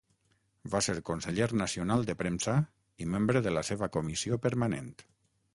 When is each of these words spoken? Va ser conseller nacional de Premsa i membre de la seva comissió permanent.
Va 0.75 0.79
ser 0.85 0.95
conseller 1.09 1.47
nacional 1.63 2.07
de 2.09 2.17
Premsa 2.23 2.57
i 3.05 3.09
membre 3.17 3.45
de 3.49 3.57
la 3.57 3.67
seva 3.71 3.93
comissió 3.99 4.45
permanent. 4.49 4.93